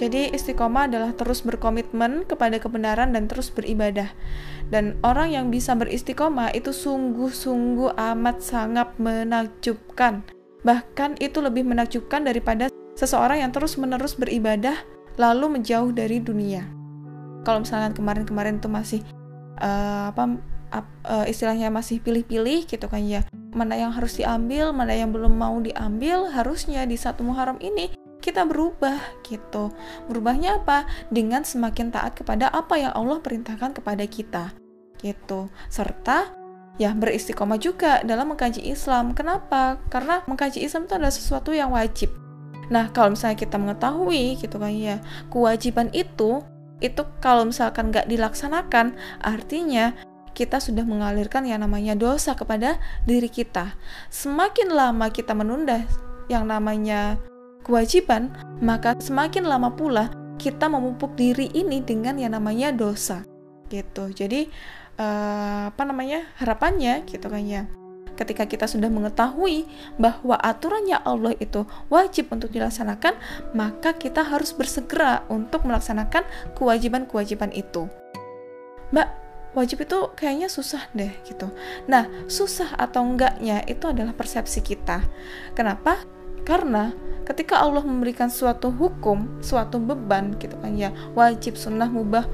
Jadi 0.00 0.32
istiqomah 0.32 0.88
adalah 0.88 1.12
terus 1.12 1.44
berkomitmen 1.44 2.24
kepada 2.24 2.56
kebenaran 2.56 3.12
dan 3.12 3.28
terus 3.28 3.52
beribadah. 3.52 4.08
Dan 4.72 4.96
orang 5.04 5.36
yang 5.36 5.46
bisa 5.52 5.76
beristiqomah 5.76 6.56
itu 6.56 6.72
sungguh-sungguh 6.72 8.00
amat 8.00 8.40
sangat 8.40 8.96
menakjubkan. 8.96 10.24
Bahkan 10.64 11.20
itu 11.20 11.44
lebih 11.44 11.68
menakjubkan 11.68 12.24
daripada 12.24 12.72
seseorang 12.96 13.44
yang 13.44 13.52
terus-menerus 13.52 14.16
beribadah 14.16 14.80
lalu 15.20 15.60
menjauh 15.60 15.92
dari 15.92 16.16
dunia. 16.16 16.64
Kalau 17.44 17.60
misalnya 17.60 17.92
kemarin-kemarin 17.92 18.56
itu 18.56 18.72
masih 18.72 19.00
uh, 19.60 20.08
apa 20.16 20.40
uh, 21.04 21.26
istilahnya 21.28 21.68
masih 21.68 22.00
pilih-pilih 22.00 22.64
gitu 22.64 22.86
kan 22.88 23.04
ya 23.04 23.20
mana 23.50 23.74
yang 23.74 23.90
harus 23.90 24.14
diambil 24.14 24.70
mana 24.70 24.94
yang 24.94 25.10
belum 25.10 25.34
mau 25.34 25.58
diambil 25.58 26.30
harusnya 26.30 26.86
di 26.86 26.94
satu 26.94 27.26
Muharram 27.26 27.58
ini 27.58 27.90
kita 28.20 28.44
berubah 28.44 29.00
gitu. 29.24 29.72
Berubahnya 30.06 30.60
apa? 30.60 30.84
Dengan 31.08 31.42
semakin 31.42 31.90
taat 31.90 32.16
kepada 32.16 32.52
apa 32.52 32.76
yang 32.76 32.92
Allah 32.92 33.18
perintahkan 33.18 33.76
kepada 33.80 34.04
kita 34.06 34.52
gitu. 35.00 35.48
Serta 35.72 36.30
ya 36.76 36.92
beristiqomah 36.96 37.60
juga 37.60 38.00
dalam 38.04 38.32
mengkaji 38.32 38.64
Islam. 38.68 39.12
Kenapa? 39.16 39.80
Karena 39.88 40.24
mengkaji 40.28 40.64
Islam 40.64 40.88
itu 40.88 40.94
adalah 40.96 41.12
sesuatu 41.12 41.50
yang 41.52 41.72
wajib. 41.72 42.12
Nah 42.70 42.88
kalau 42.94 43.12
misalnya 43.12 43.36
kita 43.36 43.56
mengetahui 43.58 44.38
gitu 44.38 44.56
kan 44.62 44.70
ya 44.70 45.02
kewajiban 45.28 45.90
itu 45.90 46.40
itu 46.80 47.02
kalau 47.20 47.44
misalkan 47.44 47.92
nggak 47.92 48.08
dilaksanakan 48.08 48.96
artinya 49.20 49.92
kita 50.32 50.62
sudah 50.62 50.86
mengalirkan 50.86 51.44
yang 51.44 51.60
namanya 51.60 51.92
dosa 51.98 52.32
kepada 52.32 52.80
diri 53.04 53.28
kita. 53.28 53.76
Semakin 54.08 54.72
lama 54.72 55.10
kita 55.12 55.34
menunda 55.36 55.84
yang 56.30 56.46
namanya 56.46 57.18
kewajiban, 57.64 58.32
maka 58.60 58.96
semakin 58.98 59.46
lama 59.46 59.72
pula 59.72 60.10
kita 60.40 60.72
memupuk 60.72 61.14
diri 61.14 61.52
ini 61.52 61.84
dengan 61.84 62.16
yang 62.16 62.32
namanya 62.32 62.72
dosa. 62.72 63.22
Gitu. 63.68 64.10
Jadi 64.10 64.48
uh, 64.96 65.68
apa 65.68 65.82
namanya? 65.84 66.26
harapannya 66.40 67.04
gitu 67.04 67.28
kan 67.28 67.44
ya. 67.44 67.68
Ketika 68.16 68.44
kita 68.44 68.68
sudah 68.68 68.92
mengetahui 68.92 69.64
bahwa 69.96 70.36
aturannya 70.36 71.00
Allah 71.00 71.32
itu 71.40 71.64
wajib 71.88 72.28
untuk 72.28 72.52
dilaksanakan, 72.52 73.16
maka 73.56 73.96
kita 73.96 74.20
harus 74.20 74.52
bersegera 74.52 75.24
untuk 75.32 75.64
melaksanakan 75.64 76.28
kewajiban-kewajiban 76.52 77.48
itu. 77.56 77.88
Mbak, 78.92 79.08
wajib 79.56 79.88
itu 79.88 79.98
kayaknya 80.18 80.52
susah 80.52 80.84
deh 80.92 81.10
gitu. 81.24 81.48
Nah, 81.88 82.12
susah 82.28 82.76
atau 82.76 83.02
enggaknya 83.08 83.64
itu 83.64 83.88
adalah 83.88 84.12
persepsi 84.12 84.60
kita. 84.60 85.00
Kenapa? 85.56 86.19
Karena 86.42 86.92
ketika 87.28 87.62
Allah 87.62 87.84
memberikan 87.86 88.26
suatu 88.26 88.74
hukum, 88.74 89.40
suatu 89.44 89.78
beban 89.78 90.34
gitu 90.40 90.58
kan 90.58 90.74
ya, 90.74 90.90
wajib, 91.14 91.54
sunnah, 91.54 91.86
mubah, 91.86 92.26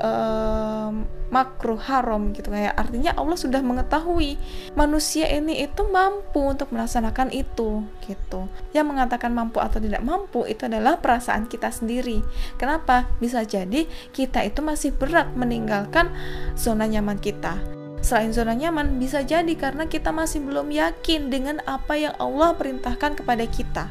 um, 0.00 1.08
makruh 1.26 1.78
haram 1.78 2.30
gitu 2.30 2.54
kayak 2.54 2.78
artinya 2.78 3.10
Allah 3.18 3.34
sudah 3.34 3.58
mengetahui 3.58 4.38
manusia 4.78 5.26
ini 5.26 5.66
itu 5.66 5.82
mampu 5.90 6.38
untuk 6.38 6.70
melaksanakan 6.70 7.34
itu 7.34 7.82
gitu. 8.06 8.46
Yang 8.70 8.86
mengatakan 8.94 9.34
mampu 9.34 9.58
atau 9.58 9.82
tidak 9.82 10.06
mampu 10.06 10.46
itu 10.46 10.70
adalah 10.70 11.02
perasaan 11.02 11.50
kita 11.50 11.74
sendiri. 11.74 12.22
Kenapa? 12.60 13.10
Bisa 13.18 13.42
jadi 13.42 13.90
kita 14.14 14.46
itu 14.46 14.62
masih 14.62 14.94
berat 14.94 15.34
meninggalkan 15.34 16.14
zona 16.54 16.86
nyaman 16.86 17.18
kita 17.18 17.75
Selain 18.06 18.30
zona 18.30 18.54
nyaman, 18.54 19.02
bisa 19.02 19.26
jadi 19.26 19.50
karena 19.58 19.90
kita 19.90 20.14
masih 20.14 20.38
belum 20.46 20.70
yakin 20.70 21.26
dengan 21.26 21.58
apa 21.66 21.98
yang 21.98 22.14
Allah 22.22 22.54
perintahkan 22.54 23.18
kepada 23.18 23.42
kita. 23.50 23.90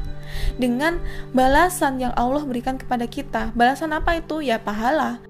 Dengan 0.56 1.04
balasan 1.36 2.00
yang 2.00 2.16
Allah 2.16 2.40
berikan 2.48 2.80
kepada 2.80 3.04
kita. 3.04 3.52
Balasan 3.52 3.92
apa 3.92 4.16
itu? 4.16 4.40
Ya 4.40 4.56
pahala 4.56 5.20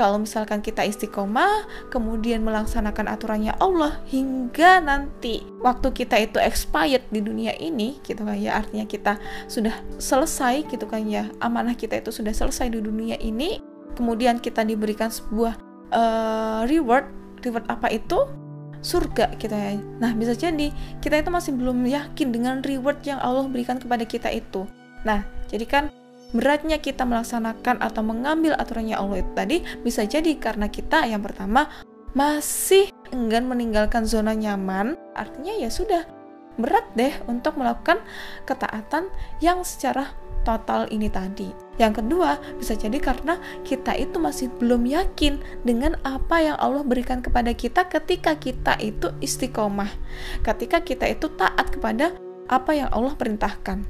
kalau 0.00 0.16
misalkan 0.16 0.64
kita 0.64 0.80
istiqomah, 0.80 1.68
kemudian 1.92 2.40
melaksanakan 2.40 3.04
aturannya 3.12 3.52
Allah 3.60 4.00
hingga 4.08 4.80
nanti 4.80 5.44
waktu 5.60 5.92
kita 5.92 6.16
itu 6.16 6.40
expired 6.40 7.04
di 7.12 7.20
dunia 7.20 7.52
ini, 7.60 8.00
gitu 8.00 8.24
kan 8.24 8.40
ya, 8.40 8.64
artinya 8.64 8.88
kita 8.88 9.20
sudah 9.44 9.76
selesai, 10.00 10.64
gitu 10.72 10.88
kan 10.88 11.04
ya, 11.04 11.28
amanah 11.44 11.76
kita 11.76 12.00
itu 12.00 12.08
sudah 12.08 12.32
selesai 12.32 12.72
di 12.72 12.80
dunia 12.80 13.20
ini, 13.20 13.60
kemudian 13.92 14.40
kita 14.40 14.64
diberikan 14.64 15.12
sebuah 15.12 15.60
uh, 15.92 16.64
reward, 16.64 17.19
reward 17.42 17.66
apa 17.68 17.88
itu? 17.92 18.28
surga 18.80 19.36
kita 19.36 19.56
ya. 19.56 19.72
Nah, 20.00 20.12
bisa 20.16 20.32
jadi 20.32 20.72
kita 21.04 21.20
itu 21.20 21.28
masih 21.28 21.52
belum 21.56 21.84
yakin 21.84 22.32
dengan 22.32 22.64
reward 22.64 23.04
yang 23.04 23.20
Allah 23.20 23.46
berikan 23.46 23.76
kepada 23.76 24.04
kita 24.08 24.32
itu. 24.32 24.64
Nah, 25.04 25.24
jadi 25.52 25.64
kan 25.68 25.84
beratnya 26.32 26.78
kita 26.78 27.04
melaksanakan 27.04 27.82
atau 27.82 28.02
mengambil 28.06 28.54
aturannya 28.56 28.96
Allah 28.96 29.20
itu 29.20 29.32
tadi 29.34 29.56
bisa 29.82 30.06
jadi 30.06 30.32
karena 30.38 30.70
kita 30.70 31.02
yang 31.04 31.20
pertama 31.20 31.66
masih 32.14 32.90
enggan 33.14 33.46
meninggalkan 33.46 34.06
zona 34.06 34.34
nyaman, 34.34 34.98
artinya 35.14 35.54
ya 35.54 35.70
sudah 35.70 36.06
berat 36.58 36.86
deh 36.98 37.14
untuk 37.30 37.56
melakukan 37.56 38.02
ketaatan 38.46 39.08
yang 39.38 39.62
secara 39.62 40.10
total 40.42 40.90
ini 40.90 41.06
tadi. 41.06 41.69
Yang 41.80 42.04
kedua, 42.04 42.36
bisa 42.60 42.76
jadi 42.76 43.00
karena 43.00 43.40
kita 43.64 43.96
itu 43.96 44.20
masih 44.20 44.52
belum 44.60 44.84
yakin 44.84 45.40
dengan 45.64 45.96
apa 46.04 46.36
yang 46.44 46.56
Allah 46.60 46.84
berikan 46.84 47.24
kepada 47.24 47.56
kita 47.56 47.88
ketika 47.88 48.36
kita 48.36 48.76
itu 48.84 49.08
istiqomah. 49.24 49.88
Ketika 50.44 50.84
kita 50.84 51.08
itu 51.08 51.32
taat 51.40 51.72
kepada 51.72 52.12
apa 52.52 52.76
yang 52.76 52.92
Allah 52.92 53.16
perintahkan. 53.16 53.80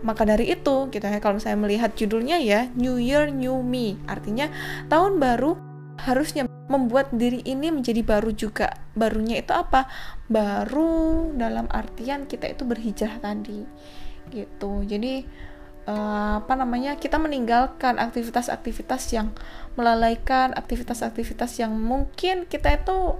Maka 0.00 0.22
dari 0.24 0.56
itu, 0.56 0.88
gitu 0.88 1.04
ya, 1.04 1.20
kalau 1.20 1.36
saya 1.36 1.58
melihat 1.58 1.92
judulnya 1.92 2.40
ya, 2.40 2.72
New 2.72 2.96
Year 2.96 3.28
New 3.28 3.60
Me, 3.60 3.98
artinya 4.08 4.48
tahun 4.88 5.20
baru 5.20 5.58
harusnya 6.00 6.48
membuat 6.70 7.10
diri 7.12 7.42
ini 7.44 7.74
menjadi 7.74 8.00
baru 8.06 8.30
juga. 8.32 8.72
Barunya 8.94 9.42
itu 9.42 9.52
apa? 9.52 9.90
Baru 10.30 11.34
dalam 11.34 11.66
artian 11.68 12.24
kita 12.30 12.46
itu 12.54 12.62
berhijrah 12.62 13.18
tadi. 13.18 13.66
Gitu. 14.30 14.72
Jadi 14.84 15.24
uh, 15.88 16.44
apa 16.44 16.54
namanya? 16.54 16.96
Kita 16.96 17.16
meninggalkan 17.16 17.96
aktivitas-aktivitas 17.98 19.12
yang 19.12 19.32
melalaikan, 19.74 20.52
aktivitas-aktivitas 20.54 21.58
yang 21.58 21.74
mungkin 21.76 22.44
kita 22.46 22.78
itu 22.78 23.16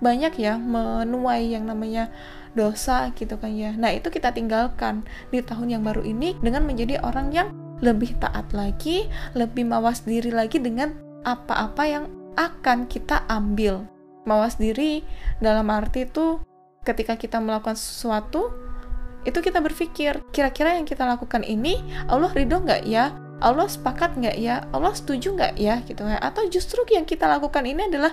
banyak 0.00 0.32
ya 0.40 0.56
menuai 0.56 1.52
yang 1.52 1.68
namanya 1.68 2.08
dosa 2.56 3.12
gitu 3.14 3.36
kan 3.36 3.52
ya. 3.52 3.70
Nah, 3.76 3.94
itu 3.94 4.10
kita 4.10 4.34
tinggalkan 4.34 5.06
di 5.30 5.44
tahun 5.44 5.78
yang 5.78 5.82
baru 5.84 6.02
ini 6.02 6.34
dengan 6.40 6.66
menjadi 6.66 6.98
orang 7.04 7.30
yang 7.30 7.48
lebih 7.80 8.16
taat 8.20 8.52
lagi, 8.52 9.08
lebih 9.32 9.64
mawas 9.68 10.04
diri 10.04 10.28
lagi 10.32 10.60
dengan 10.60 10.92
apa-apa 11.24 11.84
yang 11.88 12.04
akan 12.36 12.88
kita 12.88 13.24
ambil. 13.28 13.88
Mawas 14.28 14.60
diri 14.60 15.04
dalam 15.40 15.68
arti 15.72 16.04
itu 16.04 16.40
ketika 16.84 17.16
kita 17.16 17.40
melakukan 17.40 17.76
sesuatu 17.76 18.52
itu 19.24 19.38
kita 19.40 19.60
berpikir 19.60 20.20
kira-kira 20.32 20.76
yang 20.76 20.88
kita 20.88 21.04
lakukan 21.04 21.44
ini 21.44 21.80
Allah 22.08 22.32
ridho 22.32 22.60
nggak 22.60 22.88
ya 22.88 23.12
Allah 23.40 23.68
sepakat 23.68 24.16
nggak 24.20 24.36
ya 24.36 24.64
Allah 24.72 24.92
setuju 24.92 25.36
nggak 25.36 25.54
ya 25.56 25.80
gitu 25.84 26.04
ya 26.04 26.20
atau 26.20 26.44
justru 26.48 26.84
yang 26.92 27.08
kita 27.08 27.24
lakukan 27.28 27.64
ini 27.64 27.88
adalah 27.88 28.12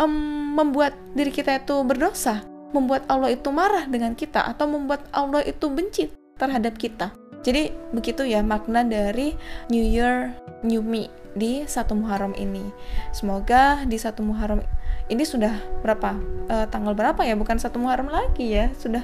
um, 0.00 0.56
membuat 0.56 0.96
diri 1.16 1.32
kita 1.32 1.60
itu 1.60 1.80
berdosa 1.84 2.44
membuat 2.72 3.04
Allah 3.06 3.30
itu 3.32 3.52
marah 3.52 3.84
dengan 3.86 4.16
kita 4.16 4.42
atau 4.48 4.64
membuat 4.66 5.04
Allah 5.12 5.44
itu 5.44 5.68
benci 5.68 6.08
terhadap 6.40 6.74
kita. 6.80 7.12
Jadi 7.44 7.70
begitu 7.92 8.24
ya 8.24 8.40
makna 8.40 8.82
dari 8.82 9.36
New 9.68 9.84
Year 9.84 10.32
New 10.64 10.80
Me 10.80 11.12
di 11.36 11.62
satu 11.68 11.92
Muharram 11.94 12.32
ini. 12.34 12.64
Semoga 13.12 13.84
di 13.84 14.00
satu 14.00 14.24
Muharram 14.24 14.64
ini 15.10 15.24
sudah 15.26 15.52
berapa 15.84 16.16
e, 16.48 16.54
tanggal 16.70 16.96
berapa 16.96 17.20
ya? 17.26 17.34
Bukan 17.36 17.58
satu 17.60 17.82
Muharram 17.82 18.08
lagi 18.08 18.56
ya, 18.56 18.70
sudah 18.78 19.02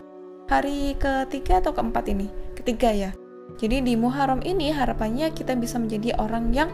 hari 0.48 0.96
ketiga 0.96 1.60
atau 1.60 1.76
keempat 1.76 2.08
ini, 2.08 2.26
ketiga 2.56 2.90
ya. 2.90 3.10
Jadi 3.60 3.84
di 3.84 3.94
Muharram 4.00 4.40
ini 4.40 4.72
harapannya 4.72 5.30
kita 5.36 5.52
bisa 5.60 5.76
menjadi 5.76 6.16
orang 6.16 6.56
yang 6.56 6.72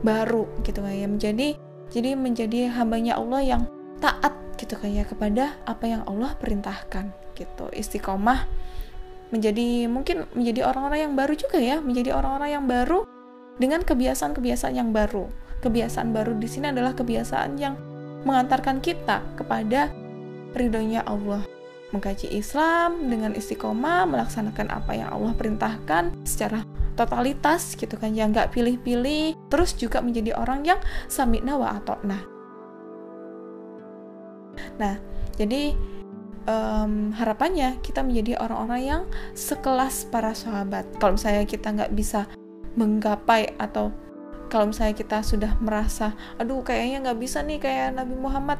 baru 0.00 0.48
gitu 0.64 0.80
ya, 0.80 1.06
menjadi 1.06 1.54
jadi 1.92 2.16
menjadi 2.16 2.72
hambanya 2.72 3.20
Allah 3.20 3.42
yang 3.44 3.62
taat 4.00 4.32
gitu 4.56 4.78
kayak 4.80 5.12
kepada 5.12 5.58
apa 5.68 5.84
yang 5.84 6.02
Allah 6.08 6.32
perintahkan 6.40 7.12
gitu. 7.36 7.68
Istiqomah 7.72 8.48
menjadi 9.30 9.86
mungkin 9.86 10.26
menjadi 10.32 10.66
orang-orang 10.66 11.10
yang 11.10 11.14
baru 11.14 11.32
juga 11.38 11.58
ya 11.62 11.78
menjadi 11.78 12.16
orang-orang 12.16 12.50
yang 12.50 12.64
baru 12.66 13.06
dengan 13.60 13.84
kebiasaan-kebiasaan 13.84 14.74
yang 14.74 14.90
baru. 14.96 15.28
Kebiasaan 15.60 16.16
baru 16.16 16.32
di 16.40 16.48
sini 16.48 16.72
adalah 16.72 16.96
kebiasaan 16.96 17.60
yang 17.60 17.76
mengantarkan 18.24 18.80
kita 18.80 19.20
kepada 19.36 19.92
ridhonya 20.56 21.04
Allah 21.04 21.59
mengkaji 21.90 22.30
Islam 22.34 23.10
dengan 23.10 23.34
istiqomah 23.34 24.06
melaksanakan 24.06 24.70
apa 24.70 24.92
yang 24.94 25.10
Allah 25.10 25.34
perintahkan 25.34 26.14
secara 26.22 26.62
totalitas 26.94 27.74
gitu 27.74 27.98
kan 27.98 28.14
yang 28.14 28.30
nggak 28.30 28.54
pilih-pilih 28.54 29.34
terus 29.50 29.74
juga 29.74 29.98
menjadi 30.04 30.36
orang 30.38 30.66
yang 30.66 30.80
samikna 31.10 31.58
wa 31.58 31.74
atokna 31.78 32.40
Nah, 34.76 34.96
jadi 35.36 35.74
um, 36.48 37.12
harapannya 37.16 37.80
kita 37.80 38.04
menjadi 38.04 38.40
orang-orang 38.40 38.82
yang 38.82 39.02
sekelas 39.32 40.08
para 40.08 40.36
sahabat. 40.36 40.88
Kalau 41.00 41.16
misalnya 41.16 41.44
kita 41.48 41.68
nggak 41.72 41.92
bisa 41.96 42.28
menggapai 42.78 43.56
atau 43.58 43.90
kalau 44.50 44.74
misalnya 44.74 44.98
kita 44.98 45.22
sudah 45.22 45.54
merasa, 45.62 46.14
aduh 46.34 46.62
kayaknya 46.66 47.06
nggak 47.06 47.20
bisa 47.22 47.38
nih 47.46 47.62
kayak 47.62 47.94
Nabi 47.94 48.14
Muhammad 48.18 48.58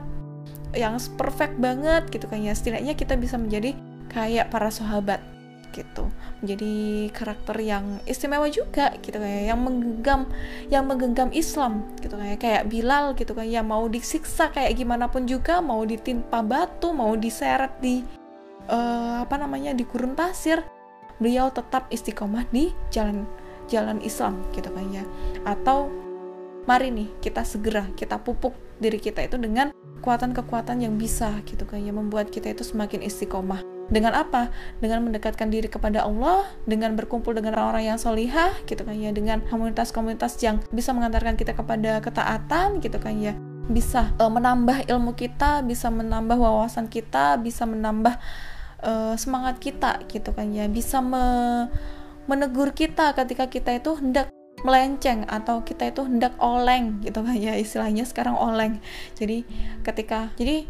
yang 0.75 0.97
perfect 1.19 1.59
banget 1.59 2.07
gitu 2.11 2.27
kan 2.31 2.39
ya, 2.43 2.55
setidaknya 2.55 2.95
kita 2.95 3.19
bisa 3.19 3.35
menjadi 3.37 3.75
kayak 4.11 4.51
para 4.51 4.71
sahabat 4.71 5.23
gitu. 5.71 6.11
Menjadi 6.43 6.75
karakter 7.15 7.57
yang 7.63 8.03
istimewa 8.07 8.51
juga 8.51 8.91
gitu 8.99 9.23
kayak 9.23 9.55
yang 9.55 9.61
menggenggam 9.63 10.27
yang 10.67 10.85
menggenggam 10.87 11.31
Islam 11.31 11.87
gitu 12.03 12.19
kayak 12.19 12.43
kayak 12.43 12.63
Bilal 12.67 13.15
gitu 13.15 13.33
kan 13.39 13.47
ya. 13.47 13.63
Mau 13.63 13.87
disiksa 13.87 14.51
kayak 14.51 14.75
gimana 14.75 15.07
pun 15.07 15.31
juga 15.31 15.63
mau 15.63 15.87
ditimpa 15.87 16.43
batu 16.43 16.91
mau 16.91 17.15
diseret 17.15 17.71
di 17.79 18.03
uh, 18.67 19.23
apa 19.23 19.39
namanya 19.39 19.71
di 19.71 19.87
gurun 19.87 20.19
pasir 20.19 20.63
beliau 21.23 21.53
tetap 21.55 21.87
istiqomah 21.93 22.49
di 22.51 22.75
jalan 22.91 23.29
jalan 23.71 24.03
Islam 24.03 24.43
gitu 24.51 24.75
kan 24.75 24.87
ya. 24.91 25.05
Atau 25.47 26.10
mari 26.69 26.93
nih 26.93 27.09
kita 27.21 27.45
segera 27.47 27.89
kita 27.97 28.21
pupuk 28.21 28.53
diri 28.81 28.97
kita 29.01 29.25
itu 29.25 29.37
dengan 29.37 29.73
kekuatan-kekuatan 30.01 30.81
yang 30.81 30.97
bisa 30.97 31.45
gitu 31.45 31.69
kan 31.69 31.77
ya 31.85 31.93
membuat 31.93 32.33
kita 32.33 32.57
itu 32.57 32.65
semakin 32.65 33.05
istiqomah. 33.05 33.61
Dengan 33.91 34.15
apa? 34.15 34.55
Dengan 34.79 35.03
mendekatkan 35.03 35.51
diri 35.51 35.67
kepada 35.67 36.07
Allah, 36.07 36.47
dengan 36.63 36.95
berkumpul 36.95 37.35
dengan 37.35 37.59
orang-orang 37.59 37.91
yang 37.91 37.99
solihah, 37.99 38.55
gitu 38.71 38.87
kan 38.87 38.95
ya, 38.95 39.11
dengan 39.11 39.43
komunitas-komunitas 39.51 40.39
yang 40.47 40.63
bisa 40.71 40.95
mengantarkan 40.95 41.35
kita 41.35 41.59
kepada 41.59 41.99
ketaatan, 41.99 42.79
gitu 42.79 43.03
kan 43.03 43.19
ya, 43.19 43.35
bisa 43.67 44.15
uh, 44.23 44.31
menambah 44.31 44.87
ilmu 44.87 45.19
kita, 45.19 45.67
bisa 45.67 45.91
menambah 45.91 46.39
wawasan 46.39 46.87
kita, 46.87 47.35
bisa 47.43 47.67
menambah 47.67 48.15
uh, 48.87 49.19
semangat 49.19 49.59
kita, 49.59 49.99
gitu 50.07 50.31
kan 50.39 50.55
ya, 50.55 50.71
bisa 50.71 51.03
me 51.03 51.67
menegur 52.31 52.71
kita 52.71 53.11
ketika 53.19 53.51
kita 53.51 53.75
itu 53.75 53.91
hendak 53.99 54.31
melenceng 54.63 55.25
atau 55.25 55.65
kita 55.65 55.89
itu 55.89 56.05
hendak 56.05 56.37
oleng 56.41 57.01
gitu 57.01 57.25
kan 57.25 57.37
ya 57.37 57.57
istilahnya 57.57 58.05
sekarang 58.05 58.37
oleng. 58.37 58.81
Jadi 59.17 59.45
ketika 59.87 60.33
jadi 60.37 60.69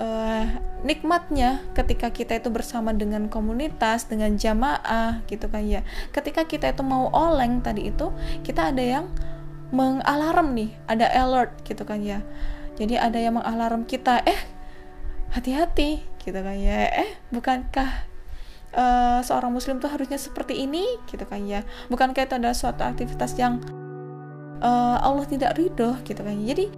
uh, 0.00 0.46
nikmatnya 0.84 1.64
ketika 1.76 2.12
kita 2.12 2.38
itu 2.40 2.48
bersama 2.52 2.92
dengan 2.92 3.28
komunitas 3.28 4.08
dengan 4.08 4.36
jamaah 4.36 5.24
gitu 5.28 5.48
kan 5.48 5.64
ya. 5.64 5.84
Ketika 6.12 6.48
kita 6.48 6.72
itu 6.72 6.82
mau 6.84 7.12
oleng 7.12 7.60
tadi 7.60 7.92
itu 7.92 8.12
kita 8.44 8.72
ada 8.72 8.82
yang 8.82 9.06
mengalarm 9.74 10.54
nih 10.54 10.70
ada 10.86 11.06
alert 11.10 11.60
gitu 11.66 11.82
kan 11.84 12.00
ya. 12.00 12.22
Jadi 12.76 13.00
ada 13.00 13.16
yang 13.16 13.40
mengalarm 13.40 13.88
kita 13.88 14.20
eh 14.24 14.40
hati-hati 15.32 16.04
gitu 16.22 16.38
kan 16.38 16.56
ya. 16.56 16.88
Eh 16.92 17.10
bukankah 17.32 18.15
uh, 18.74 19.20
seorang 19.22 19.54
muslim 19.54 19.78
tuh 19.78 19.92
harusnya 19.92 20.18
seperti 20.18 20.66
ini 20.66 20.98
gitu 21.06 21.22
kan 21.28 21.44
ya. 21.46 21.62
Bukankah 21.92 22.26
itu 22.26 22.34
adalah 22.34 22.56
suatu 22.56 22.82
aktivitas 22.82 23.36
yang 23.38 23.62
uh, 24.62 24.98
Allah 25.02 25.26
tidak 25.28 25.56
ridho 25.60 25.96
gitu 26.02 26.20
kan 26.24 26.36
jadi 26.40 26.72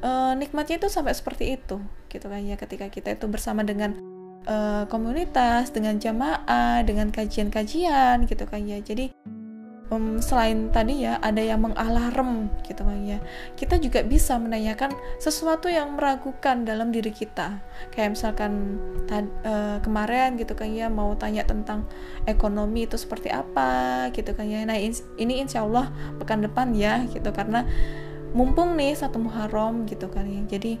uh, 0.00 0.32
nikmatnya 0.36 0.80
itu 0.80 0.88
sampai 0.88 1.12
seperti 1.12 1.56
itu 1.56 1.80
gitu 2.08 2.26
kan 2.30 2.40
ya 2.40 2.56
ketika 2.56 2.88
kita 2.88 3.18
itu 3.18 3.26
bersama 3.28 3.66
dengan 3.66 3.98
uh, 4.46 4.84
komunitas 4.88 5.74
dengan 5.74 5.98
jamaah 6.00 6.80
dengan 6.86 7.10
kajian-kajian 7.10 8.24
gitu 8.30 8.44
kan 8.46 8.62
ya. 8.64 8.78
Jadi 8.80 9.12
um, 9.90 10.18
selain 10.18 10.70
tadi 10.74 11.06
ya 11.06 11.18
ada 11.22 11.38
yang 11.38 11.62
mengalarm 11.62 12.50
gitu 12.66 12.82
kan 12.82 12.98
ya. 13.06 13.18
Kita 13.54 13.78
juga 13.78 14.02
bisa 14.02 14.38
menanyakan 14.38 14.94
sesuatu 15.22 15.70
yang 15.70 15.94
meragukan 15.94 16.66
dalam 16.66 16.90
diri 16.90 17.14
kita. 17.14 17.62
Kayak 17.94 18.18
misalkan 18.18 18.80
uh, 19.46 19.78
kemarin 19.82 20.34
gitu 20.40 20.58
kan 20.58 20.70
ya 20.70 20.90
mau 20.90 21.14
tanya 21.14 21.46
tentang 21.46 21.86
ekonomi 22.26 22.86
itu 22.86 22.98
seperti 22.98 23.30
apa 23.30 24.08
gitu 24.10 24.34
kan 24.34 24.46
ya. 24.46 24.66
Nah 24.66 24.78
ini 25.18 25.34
insya 25.42 25.62
Allah 25.62 25.90
pekan 26.18 26.42
depan 26.42 26.74
ya 26.74 27.06
gitu. 27.06 27.30
Karena 27.30 27.62
mumpung 28.36 28.74
nih 28.76 28.98
satu 28.98 29.22
Muharram 29.22 29.86
gitu 29.86 30.10
kan 30.10 30.26
ya. 30.26 30.42
Jadi 30.50 30.78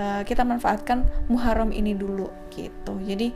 uh, 0.00 0.22
kita 0.24 0.42
manfaatkan 0.42 1.04
Muharram 1.28 1.70
ini 1.70 1.92
dulu 1.92 2.32
gitu. 2.50 2.96
Jadi 3.04 3.30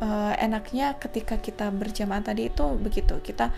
uh, 0.00 0.32
enaknya 0.38 0.96
ketika 0.96 1.36
kita 1.36 1.68
berjamaah 1.74 2.24
tadi 2.24 2.48
itu 2.48 2.64
begitu. 2.78 3.20
Kita 3.20 3.52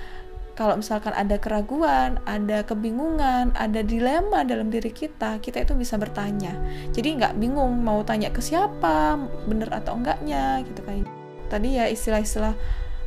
kalau 0.52 0.76
misalkan 0.76 1.16
ada 1.16 1.40
keraguan, 1.40 2.20
ada 2.28 2.60
kebingungan, 2.60 3.56
ada 3.56 3.80
dilema 3.80 4.44
dalam 4.44 4.68
diri 4.68 4.92
kita, 4.92 5.40
kita 5.40 5.64
itu 5.64 5.72
bisa 5.72 5.96
bertanya. 5.96 6.52
Jadi 6.92 7.16
nggak 7.16 7.40
bingung 7.40 7.80
mau 7.80 8.04
tanya 8.04 8.28
ke 8.28 8.44
siapa, 8.44 9.16
bener 9.48 9.72
atau 9.72 9.96
enggaknya 9.96 10.60
gitu 10.68 10.84
kan. 10.84 11.08
Tadi 11.48 11.80
ya 11.80 11.88
istilah-istilah 11.88 12.52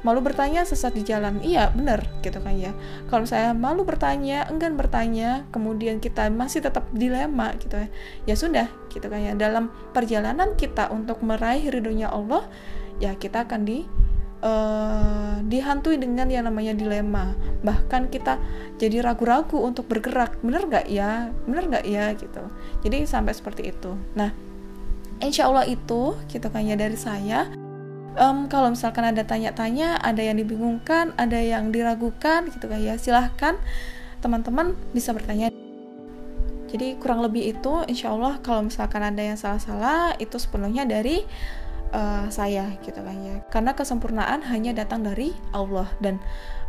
malu 0.05 0.21
bertanya 0.21 0.62
sesat 0.62 0.93
di 0.93 1.01
jalan 1.01 1.41
iya 1.41 1.73
bener 1.73 2.05
gitu 2.21 2.38
kan 2.38 2.53
ya 2.53 2.77
kalau 3.10 3.25
saya 3.25 3.58
malu 3.58 3.81
bertanya 3.81 4.45
enggan 4.53 4.77
bertanya 4.77 5.49
kemudian 5.49 5.97
kita 5.97 6.29
masih 6.29 6.62
tetap 6.62 6.86
dilema 6.93 7.58
gitu 7.58 7.73
ya 7.81 7.89
ya 8.29 8.36
sudah 8.38 8.69
gitu 8.93 9.10
kan 9.10 9.17
ya 9.17 9.34
dalam 9.34 9.73
perjalanan 9.97 10.53
kita 10.53 10.93
untuk 10.93 11.25
meraih 11.25 11.73
ridhonya 11.73 12.13
Allah 12.13 12.45
ya 13.01 13.17
kita 13.17 13.49
akan 13.49 13.65
di 13.65 13.89
uh, 14.43 15.39
dihantui 15.45 16.00
dengan 16.02 16.28
yang 16.28 16.48
namanya 16.48 16.76
dilema. 16.76 17.38
Bahkan 17.63 18.10
kita 18.10 18.41
jadi 18.82 19.06
ragu-ragu 19.06 19.62
untuk 19.62 19.88
bergerak. 19.88 20.39
Bener 20.43 20.67
nggak 20.67 20.88
ya? 20.91 21.32
Bener 21.45 21.63
nggak 21.69 21.86
ya 21.88 22.12
gitu. 22.17 22.43
Jadi 22.84 23.06
sampai 23.08 23.32
seperti 23.32 23.71
itu. 23.71 23.95
Nah 24.17 24.34
insya 25.24 25.48
Allah 25.48 25.63
itu 25.67 26.17
gitu 26.28 26.48
kan 26.52 26.63
ya 26.65 26.76
dari 26.76 26.98
saya. 27.00 27.48
Um, 28.15 28.48
kalau 28.48 28.71
misalkan 28.71 29.04
ada 29.04 29.28
tanya-tanya, 29.28 30.00
ada 30.00 30.24
yang 30.24 30.39
dibingungkan, 30.39 31.12
ada 31.19 31.36
yang 31.36 31.76
diragukan 31.76 32.48
gitu 32.48 32.71
kan 32.71 32.80
ya, 32.80 32.95
silahkan 32.95 33.60
teman-teman 34.24 34.71
bisa 34.95 35.12
bertanya. 35.12 35.52
Jadi 36.71 36.95
kurang 36.95 37.19
lebih 37.19 37.43
itu, 37.56 37.84
insya 37.91 38.15
Allah 38.15 38.39
kalau 38.39 38.71
misalkan 38.71 39.04
ada 39.04 39.19
yang 39.19 39.36
salah-salah, 39.36 40.15
itu 40.15 40.39
sepenuhnya 40.39 40.88
dari 40.88 41.28
uh, 41.93 42.26
saya 42.34 42.74
gitu 42.82 42.98
kan 42.98 43.17
ya. 43.21 43.36
Karena 43.54 43.78
kesempurnaan 43.78 44.41
hanya 44.50 44.74
datang 44.74 45.06
dari 45.06 45.36
Allah 45.54 45.89
dan 46.02 46.17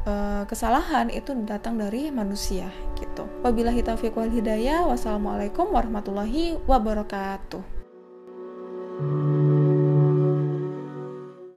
uh, 0.04 0.44
kesalahan 0.44 1.08
itu 1.08 1.32
datang 1.48 1.80
dari 1.80 2.12
manusia 2.12 2.68
gitu. 3.00 3.24
Wabillahi 3.40 3.80
taufiq 3.80 4.12
wal 4.16 4.32
hidayah. 4.32 4.84
Wassalamualaikum 4.84 5.72
warahmatullahi 5.72 6.60
wabarakatuh. 6.68 7.62